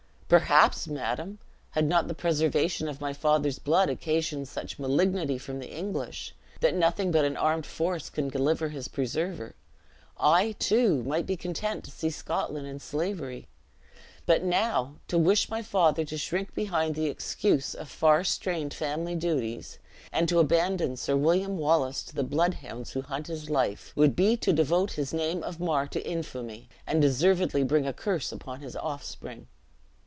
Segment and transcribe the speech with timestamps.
[0.31, 1.39] "Perhaps, madam,
[1.71, 6.73] had not the preservation of my father's blood occasioned such malignity from the English, that
[6.73, 9.55] nothing but an armed force can deliver his preserver,
[10.17, 13.49] I, too, might be content to see Scotland in slavery.
[14.25, 19.15] But now, to wish my father to shrink behind the excuse of far strained family
[19.15, 19.79] duties,
[20.13, 24.15] and to abandon Sir William Wallace to the blood hounds who hunt his life, would
[24.15, 28.61] be to devote his name of Mar to infamy, and deservedly bring a curse upon
[28.61, 29.49] his offspring."